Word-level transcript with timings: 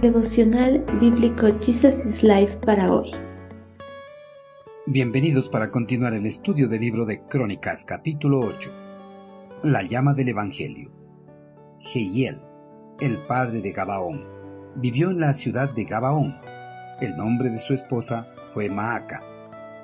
Devocional 0.00 0.82
Bíblico 0.98 1.46
Jesus 1.60 2.06
is 2.06 2.22
Life 2.22 2.56
para 2.64 2.90
hoy. 2.90 3.10
Bienvenidos 4.86 5.50
para 5.50 5.70
continuar 5.70 6.14
el 6.14 6.24
estudio 6.24 6.68
del 6.68 6.80
libro 6.80 7.04
de 7.04 7.20
Crónicas, 7.26 7.84
capítulo 7.84 8.40
8. 8.40 8.70
La 9.64 9.82
llama 9.82 10.14
del 10.14 10.30
Evangelio. 10.30 10.90
Jehiel, 11.80 12.40
el 12.98 13.18
padre 13.18 13.60
de 13.60 13.72
Gabaón, 13.72 14.24
vivió 14.76 15.10
en 15.10 15.20
la 15.20 15.34
ciudad 15.34 15.68
de 15.74 15.84
Gabaón. 15.84 16.34
El 17.02 17.18
nombre 17.18 17.50
de 17.50 17.58
su 17.58 17.74
esposa 17.74 18.26
fue 18.54 18.70
Maaca, 18.70 19.22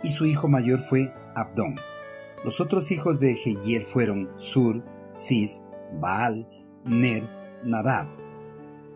y 0.03 0.09
su 0.09 0.25
hijo 0.25 0.49
mayor 0.49 0.83
fue 0.83 1.13
Abdón. 1.35 1.75
Los 2.43 2.63
otros 2.63 2.91
hijos 2.91 3.21
de 3.21 3.35
Jehiel 3.35 3.85
fueron 3.85 4.31
Sur, 4.39 4.83
Cis, 5.13 5.63
Baal, 6.01 6.49
Ner, 6.87 7.23
Nadab, 7.65 8.07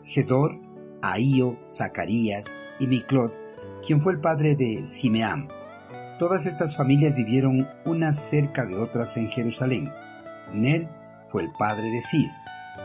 Gedor, 0.04 0.69
Ahío, 1.02 1.58
Zacarías 1.66 2.58
y 2.78 2.86
Miclot, 2.86 3.32
quien 3.86 4.00
fue 4.00 4.12
el 4.12 4.20
padre 4.20 4.56
de 4.56 4.86
Simeam. 4.86 5.48
Todas 6.18 6.46
estas 6.46 6.76
familias 6.76 7.16
vivieron 7.16 7.66
unas 7.84 8.18
cerca 8.18 8.66
de 8.66 8.76
otras 8.76 9.16
en 9.16 9.30
Jerusalén. 9.30 9.90
Ner 10.52 10.88
fue 11.30 11.42
el 11.42 11.50
padre 11.58 11.90
de 11.90 12.00
Cis, 12.02 12.32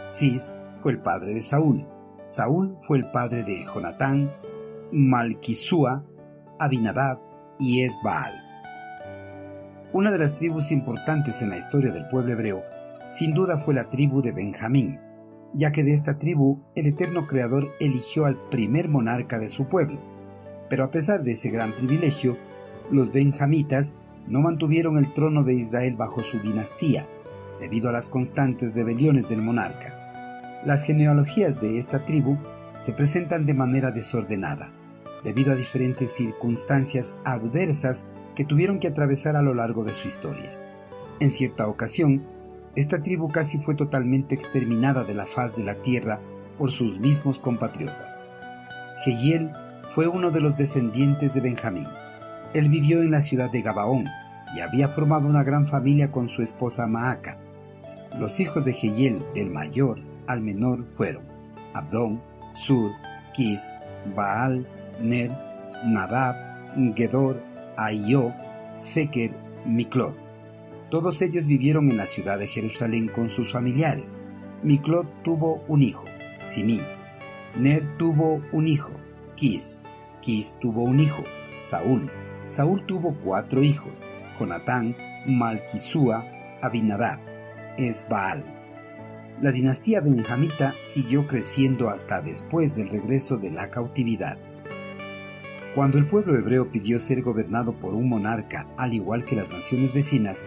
Cis 0.09 0.53
fue 0.81 0.93
el 0.93 0.99
padre 0.99 1.33
de 1.33 1.41
Saúl, 1.41 1.85
Saúl 2.27 2.77
fue 2.83 2.97
el 2.97 3.05
padre 3.11 3.43
de 3.43 3.65
Jonatán, 3.65 4.31
Malquisúa, 4.91 6.03
Abinadab 6.59 7.19
y 7.59 7.83
Esbaal. 7.83 8.33
Una 9.93 10.11
de 10.11 10.17
las 10.17 10.37
tribus 10.37 10.71
importantes 10.71 11.41
en 11.41 11.49
la 11.49 11.57
historia 11.57 11.91
del 11.91 12.07
pueblo 12.09 12.33
hebreo 12.33 12.63
sin 13.07 13.33
duda 13.33 13.59
fue 13.59 13.73
la 13.73 13.89
tribu 13.89 14.21
de 14.21 14.31
Benjamín, 14.31 14.99
ya 15.55 15.71
que 15.71 15.83
de 15.83 15.93
esta 15.93 16.19
tribu 16.19 16.59
el 16.75 16.85
eterno 16.85 17.25
Creador 17.25 17.67
eligió 17.79 18.25
al 18.25 18.35
primer 18.51 18.89
monarca 18.89 19.39
de 19.39 19.49
su 19.49 19.65
pueblo. 19.65 19.99
Pero 20.69 20.83
a 20.83 20.91
pesar 20.91 21.23
de 21.23 21.31
ese 21.31 21.49
gran 21.49 21.71
privilegio, 21.71 22.37
los 22.91 23.11
benjamitas 23.11 23.95
no 24.27 24.41
mantuvieron 24.41 24.97
el 24.97 25.13
trono 25.13 25.43
de 25.43 25.53
Israel 25.53 25.95
bajo 25.95 26.21
su 26.21 26.39
dinastía, 26.39 27.05
debido 27.59 27.89
a 27.89 27.91
las 27.91 28.09
constantes 28.09 28.75
rebeliones 28.75 29.29
del 29.29 29.41
monarca. 29.41 30.61
Las 30.65 30.83
genealogías 30.83 31.61
de 31.61 31.77
esta 31.77 32.05
tribu 32.05 32.37
se 32.77 32.91
presentan 32.91 33.45
de 33.45 33.53
manera 33.53 33.91
desordenada, 33.91 34.71
debido 35.23 35.53
a 35.53 35.55
diferentes 35.55 36.11
circunstancias 36.11 37.17
adversas 37.23 38.07
que 38.35 38.45
tuvieron 38.45 38.79
que 38.79 38.87
atravesar 38.87 39.35
a 39.35 39.41
lo 39.41 39.53
largo 39.53 39.83
de 39.83 39.93
su 39.93 40.07
historia. 40.07 40.51
En 41.19 41.31
cierta 41.31 41.67
ocasión, 41.67 42.23
esta 42.75 43.01
tribu 43.01 43.31
casi 43.31 43.59
fue 43.59 43.75
totalmente 43.75 44.35
exterminada 44.35 45.03
de 45.03 45.13
la 45.13 45.25
faz 45.25 45.55
de 45.55 45.63
la 45.63 45.75
tierra 45.75 46.19
por 46.57 46.71
sus 46.71 46.99
mismos 46.99 47.39
compatriotas. 47.39 48.23
Jehiel 49.03 49.51
fue 49.93 50.07
uno 50.07 50.31
de 50.31 50.41
los 50.41 50.57
descendientes 50.57 51.33
de 51.33 51.41
Benjamín. 51.41 51.87
Él 52.53 52.69
vivió 52.69 53.01
en 53.01 53.11
la 53.11 53.21
ciudad 53.21 53.49
de 53.49 53.61
Gabaón 53.61 54.05
y 54.55 54.59
había 54.59 54.89
formado 54.89 55.27
una 55.27 55.43
gran 55.43 55.67
familia 55.67 56.11
con 56.11 56.27
su 56.27 56.41
esposa 56.41 56.85
Maaca. 56.87 57.37
Los 58.19 58.39
hijos 58.39 58.65
de 58.65 58.73
Jehiel, 58.73 59.19
del 59.33 59.49
mayor 59.49 59.99
al 60.27 60.41
menor, 60.41 60.85
fueron 60.97 61.23
Abdón, 61.73 62.21
Sur, 62.53 62.91
Kis, 63.33 63.73
Baal, 64.15 64.65
Ner, 65.01 65.31
Nadab, 65.85 66.35
Gedor, 66.95 67.41
Aio, 67.77 68.33
Seker, 68.77 69.31
Miklot. 69.65 70.24
Todos 70.89 71.21
ellos 71.21 71.47
vivieron 71.47 71.89
en 71.89 71.97
la 71.97 72.05
ciudad 72.05 72.37
de 72.37 72.47
Jerusalén 72.47 73.07
con 73.07 73.29
sus 73.29 73.51
familiares. 73.51 74.19
Miclot 74.63 75.07
tuvo 75.23 75.63
un 75.67 75.81
hijo, 75.81 76.05
Simí. 76.41 76.79
Ner 77.57 77.97
tuvo 77.97 78.41
un 78.51 78.67
hijo, 78.67 78.91
Kis. 79.35 79.81
Kis 80.21 80.57
tuvo 80.59 80.83
un 80.83 80.99
hijo, 80.99 81.23
Saúl. 81.59 82.09
Saúl 82.47 82.85
tuvo 82.85 83.15
cuatro 83.23 83.63
hijos, 83.63 84.07
Jonatán, 84.39 84.95
Malquisúa, 85.25 86.25
Abinadab, 86.61 87.19
Esbaal. 87.77 88.43
La 89.41 89.51
dinastía 89.51 90.01
benjamita 90.01 90.75
siguió 90.83 91.27
creciendo 91.27 91.89
hasta 91.89 92.21
después 92.21 92.75
del 92.75 92.89
regreso 92.89 93.37
de 93.37 93.51
la 93.51 93.69
cautividad. 93.69 94.37
Cuando 95.73 95.97
el 95.97 96.07
pueblo 96.07 96.37
hebreo 96.37 96.71
pidió 96.71 96.99
ser 96.99 97.21
gobernado 97.21 97.73
por 97.73 97.95
un 97.95 98.07
monarca, 98.07 98.67
al 98.77 98.93
igual 98.93 99.25
que 99.25 99.35
las 99.35 99.49
naciones 99.49 99.93
vecinas, 99.93 100.45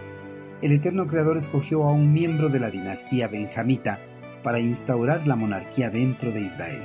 el 0.61 0.73
eterno 0.73 1.07
Creador 1.07 1.37
escogió 1.37 1.85
a 1.85 1.93
un 1.93 2.13
miembro 2.13 2.49
de 2.49 2.59
la 2.59 2.71
dinastía 2.71 3.29
benjamita 3.29 4.01
para 4.43 4.59
instaurar 4.59 5.25
la 5.27 5.37
monarquía 5.37 5.91
dentro 5.91 6.33
de 6.33 6.41
Israel. 6.41 6.83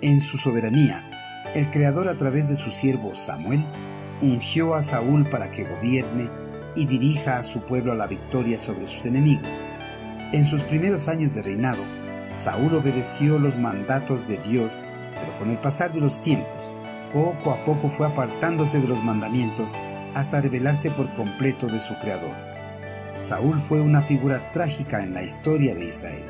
En 0.00 0.20
su 0.20 0.38
soberanía, 0.38 1.02
el 1.54 1.70
Creador 1.70 2.08
a 2.08 2.16
través 2.16 2.48
de 2.48 2.56
su 2.56 2.70
siervo 2.70 3.14
Samuel 3.14 3.62
ungió 4.22 4.74
a 4.74 4.80
Saúl 4.80 5.24
para 5.24 5.50
que 5.50 5.64
gobierne 5.64 6.30
y 6.74 6.86
dirija 6.86 7.36
a 7.36 7.42
su 7.42 7.60
pueblo 7.62 7.92
a 7.92 7.96
la 7.96 8.06
victoria 8.06 8.58
sobre 8.58 8.86
sus 8.86 9.04
enemigos. 9.04 9.64
En 10.32 10.46
sus 10.46 10.62
primeros 10.62 11.08
años 11.08 11.34
de 11.34 11.42
reinado, 11.42 11.82
Saúl 12.32 12.74
obedeció 12.74 13.38
los 13.38 13.56
mandatos 13.56 14.26
de 14.26 14.38
Dios, 14.38 14.80
pero 15.12 15.38
con 15.38 15.50
el 15.50 15.58
pasar 15.58 15.92
de 15.92 16.00
los 16.00 16.20
tiempos, 16.22 16.70
poco 17.12 17.50
a 17.50 17.62
poco 17.66 17.90
fue 17.90 18.06
apartándose 18.06 18.80
de 18.80 18.88
los 18.88 19.02
mandamientos 19.02 19.74
hasta 20.14 20.40
rebelarse 20.40 20.90
por 20.90 21.14
completo 21.14 21.66
de 21.66 21.78
su 21.78 21.94
Creador. 21.98 22.55
Saúl 23.18 23.62
fue 23.62 23.80
una 23.80 24.02
figura 24.02 24.52
trágica 24.52 25.02
en 25.02 25.14
la 25.14 25.22
historia 25.22 25.74
de 25.74 25.86
Israel. 25.86 26.22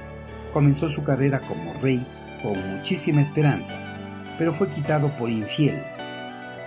Comenzó 0.52 0.88
su 0.88 1.02
carrera 1.02 1.40
como 1.40 1.74
rey 1.82 2.06
con 2.42 2.54
muchísima 2.76 3.20
esperanza, 3.20 3.76
pero 4.38 4.54
fue 4.54 4.68
quitado 4.68 5.16
por 5.16 5.30
infiel. 5.30 5.82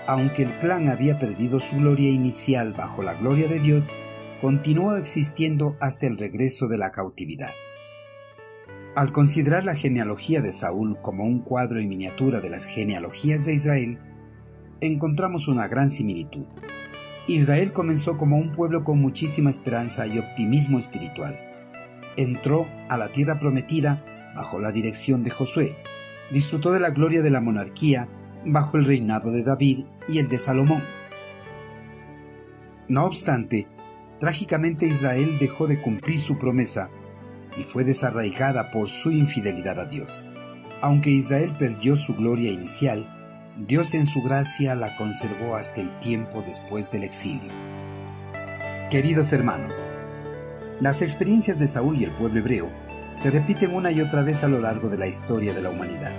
Aunque 0.07 0.43
el 0.43 0.49
clan 0.59 0.89
había 0.89 1.19
perdido 1.19 1.59
su 1.59 1.77
gloria 1.77 2.09
inicial 2.09 2.73
bajo 2.73 3.01
la 3.01 3.13
gloria 3.13 3.47
de 3.47 3.59
Dios, 3.59 3.91
continuó 4.41 4.95
existiendo 4.95 5.77
hasta 5.79 6.07
el 6.07 6.17
regreso 6.17 6.67
de 6.67 6.77
la 6.77 6.91
cautividad. 6.91 7.51
Al 8.95 9.11
considerar 9.11 9.63
la 9.63 9.75
genealogía 9.75 10.41
de 10.41 10.51
Saúl 10.51 10.97
como 11.01 11.23
un 11.23 11.39
cuadro 11.39 11.79
en 11.79 11.87
miniatura 11.87 12.41
de 12.41 12.49
las 12.49 12.65
genealogías 12.65 13.45
de 13.45 13.53
Israel, 13.53 13.99
encontramos 14.81 15.47
una 15.47 15.67
gran 15.67 15.89
similitud. 15.89 16.45
Israel 17.35 17.73
comenzó 17.73 18.17
como 18.17 18.37
un 18.37 18.51
pueblo 18.53 18.83
con 18.83 18.99
muchísima 18.99 19.51
esperanza 19.51 20.07
y 20.07 20.17
optimismo 20.17 20.79
espiritual. 20.79 21.39
Entró 22.17 22.67
a 22.89 22.97
la 22.97 23.11
tierra 23.11 23.39
prometida 23.39 24.03
bajo 24.35 24.59
la 24.59 24.71
dirección 24.71 25.23
de 25.23 25.29
Josué. 25.29 25.75
Disfrutó 26.31 26.71
de 26.71 26.79
la 26.79 26.89
gloria 26.89 27.21
de 27.21 27.29
la 27.29 27.39
monarquía 27.39 28.07
bajo 28.45 28.77
el 28.77 28.85
reinado 28.85 29.31
de 29.31 29.43
David 29.43 29.85
y 30.07 30.17
el 30.17 30.27
de 30.27 30.39
Salomón. 30.39 30.81
No 32.87 33.05
obstante, 33.05 33.67
trágicamente 34.19 34.87
Israel 34.87 35.37
dejó 35.39 35.67
de 35.67 35.81
cumplir 35.81 36.19
su 36.19 36.39
promesa 36.39 36.89
y 37.59 37.63
fue 37.63 37.83
desarraigada 37.83 38.71
por 38.71 38.89
su 38.89 39.11
infidelidad 39.11 39.79
a 39.79 39.85
Dios. 39.85 40.23
Aunque 40.81 41.11
Israel 41.11 41.53
perdió 41.59 41.95
su 41.95 42.15
gloria 42.15 42.51
inicial, 42.51 43.18
Dios 43.67 43.93
en 43.93 44.07
su 44.07 44.21
gracia 44.21 44.73
la 44.73 44.95
conservó 44.95 45.57
hasta 45.57 45.81
el 45.81 45.99
tiempo 45.99 46.41
después 46.41 46.93
del 46.93 47.03
exilio. 47.03 47.51
Queridos 48.89 49.33
hermanos, 49.33 49.75
las 50.79 51.01
experiencias 51.01 51.59
de 51.59 51.67
Saúl 51.67 51.99
y 51.99 52.05
el 52.05 52.11
pueblo 52.11 52.39
hebreo 52.39 52.69
se 53.15 53.29
repiten 53.31 53.75
una 53.75 53.91
y 53.91 53.99
otra 53.99 54.21
vez 54.21 54.45
a 54.45 54.47
lo 54.47 54.61
largo 54.61 54.87
de 54.87 54.97
la 54.97 55.07
historia 55.07 55.53
de 55.53 55.61
la 55.61 55.71
humanidad. 55.71 56.13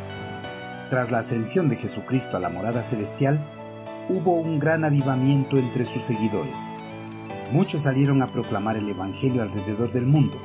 Tras 0.90 1.10
la 1.10 1.20
ascensión 1.20 1.70
de 1.70 1.76
Jesucristo 1.76 2.36
a 2.36 2.40
la 2.40 2.50
morada 2.50 2.82
celestial, 2.82 3.40
hubo 4.10 4.34
un 4.34 4.58
gran 4.58 4.84
avivamiento 4.84 5.56
entre 5.56 5.86
sus 5.86 6.04
seguidores. 6.04 6.60
Muchos 7.52 7.84
salieron 7.84 8.20
a 8.20 8.26
proclamar 8.26 8.76
el 8.76 8.86
Evangelio 8.86 9.40
alrededor 9.40 9.94
del 9.94 10.04
mundo, 10.04 10.36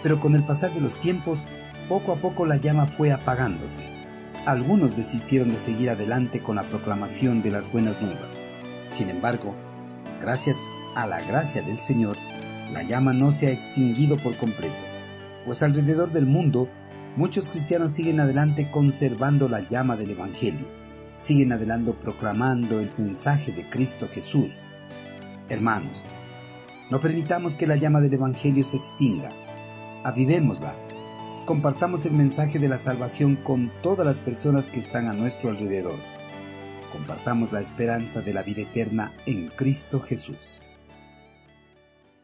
pero 0.00 0.20
con 0.20 0.36
el 0.36 0.44
pasar 0.44 0.72
de 0.72 0.80
los 0.80 0.94
tiempos, 1.00 1.40
poco 1.88 2.12
a 2.12 2.16
poco 2.16 2.46
la 2.46 2.56
llama 2.58 2.86
fue 2.86 3.10
apagándose 3.10 3.95
algunos 4.46 4.96
desistieron 4.96 5.50
de 5.50 5.58
seguir 5.58 5.90
adelante 5.90 6.40
con 6.40 6.54
la 6.54 6.62
proclamación 6.62 7.42
de 7.42 7.50
las 7.50 7.70
buenas 7.72 8.00
nuevas. 8.00 8.40
Sin 8.90 9.10
embargo, 9.10 9.56
gracias 10.20 10.56
a 10.94 11.04
la 11.04 11.20
gracia 11.20 11.62
del 11.62 11.80
Señor, 11.80 12.16
la 12.72 12.84
llama 12.84 13.12
no 13.12 13.32
se 13.32 13.48
ha 13.48 13.50
extinguido 13.50 14.16
por 14.16 14.36
completo, 14.36 14.76
pues 15.44 15.64
alrededor 15.64 16.12
del 16.12 16.26
mundo 16.26 16.68
muchos 17.16 17.48
cristianos 17.48 17.92
siguen 17.92 18.20
adelante 18.20 18.70
conservando 18.70 19.48
la 19.48 19.68
llama 19.68 19.96
del 19.96 20.12
Evangelio, 20.12 20.66
siguen 21.18 21.52
adelante 21.52 21.92
proclamando 22.00 22.78
el 22.78 22.92
mensaje 22.98 23.50
de 23.50 23.68
Cristo 23.68 24.08
Jesús. 24.12 24.52
Hermanos, 25.48 26.04
no 26.88 27.00
permitamos 27.00 27.56
que 27.56 27.66
la 27.66 27.74
llama 27.74 28.00
del 28.00 28.14
Evangelio 28.14 28.64
se 28.64 28.76
extinga, 28.76 29.30
avivémosla 30.04 30.85
compartamos 31.46 32.04
el 32.04 32.12
mensaje 32.12 32.58
de 32.58 32.68
la 32.68 32.76
salvación 32.76 33.36
con 33.36 33.70
todas 33.80 34.04
las 34.04 34.18
personas 34.18 34.68
que 34.68 34.80
están 34.80 35.06
a 35.06 35.12
nuestro 35.12 35.48
alrededor. 35.48 35.94
Compartamos 36.92 37.52
la 37.52 37.60
esperanza 37.60 38.20
de 38.20 38.34
la 38.34 38.42
vida 38.42 38.62
eterna 38.62 39.12
en 39.26 39.48
Cristo 39.48 40.00
Jesús. 40.00 40.60